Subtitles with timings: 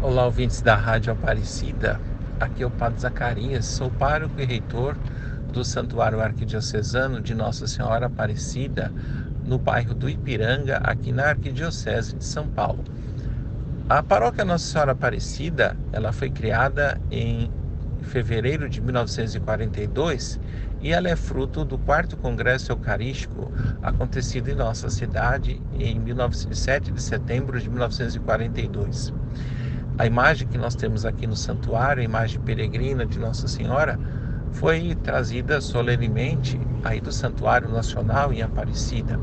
[0.00, 2.00] Olá, ouvintes da Rádio Aparecida.
[2.38, 4.96] Aqui é o Padre Zacarias, sou pároco e reitor
[5.52, 8.92] do Santuário Arquidiocesano de Nossa Senhora Aparecida,
[9.44, 12.84] no bairro do Ipiranga, aqui na Arquidiocese de São Paulo.
[13.88, 17.50] A paróquia Nossa Senhora Aparecida, ela foi criada em
[18.00, 20.38] fevereiro de 1942
[20.80, 23.52] e ela é fruto do quarto congresso eucarístico
[23.82, 26.00] acontecido em nossa cidade em
[26.54, 29.12] 7 de setembro de 1942.
[29.98, 33.98] A imagem que nós temos aqui no santuário, a imagem peregrina de Nossa Senhora,
[34.52, 39.18] foi trazida solenemente aí do Santuário Nacional em Aparecida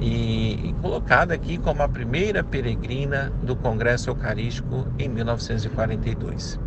[0.00, 6.58] e, e colocada aqui como a primeira peregrina do Congresso Eucarístico em 1942.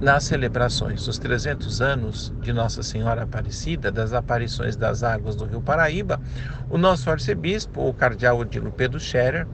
[0.00, 5.60] Nas celebrações dos 300 anos de Nossa Senhora Aparecida, das aparições das águas do Rio
[5.60, 6.20] Paraíba,
[6.68, 9.46] o nosso arcebispo, o cardeal Odilo Pedro Scherer,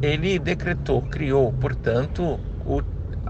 [0.00, 2.80] ele decretou, criou, portanto, o,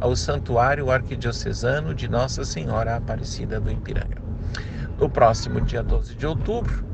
[0.07, 4.19] o Santuário Arquidiocesano de Nossa Senhora Aparecida do Ipiranga.
[4.99, 6.85] No próximo dia 12 de outubro,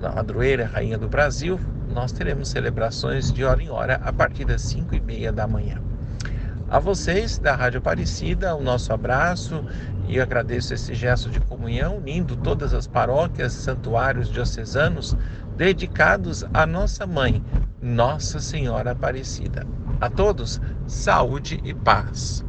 [0.00, 1.58] na Madroeira, Rainha do Brasil,
[1.92, 5.80] nós teremos celebrações de hora em hora a partir das 5 e meia da manhã.
[6.72, 9.62] A vocês da Rádio Aparecida, o nosso abraço
[10.08, 15.14] e agradeço esse gesto de comunhão, unindo todas as paróquias, santuários diocesanos
[15.54, 17.44] dedicados à nossa mãe,
[17.78, 19.66] nossa Senhora Aparecida.
[20.00, 22.42] A todos, saúde e paz.